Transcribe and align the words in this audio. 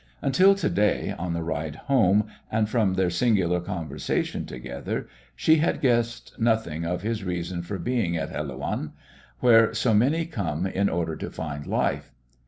Until 0.23 0.55
to 0.55 0.67
day, 0.67 1.11
on 1.19 1.33
the 1.33 1.43
ride 1.43 1.75
home, 1.75 2.23
and 2.51 2.67
from 2.67 2.95
their 2.95 3.11
singular 3.11 3.59
conversation 3.59 4.47
together, 4.47 5.07
she 5.35 5.57
had 5.57 5.79
guessed 5.79 6.33
nothing 6.39 6.85
of 6.85 7.03
his 7.03 7.23
reason 7.23 7.61
for 7.61 7.77
being 7.77 8.17
at 8.17 8.31
Helouan, 8.31 8.93
where 9.41 9.75
so 9.75 9.93
many 9.93 10.25
come 10.25 10.65
in 10.65 10.89
order 10.89 11.15
to 11.17 11.29
find 11.29 11.67
life. 11.67 12.11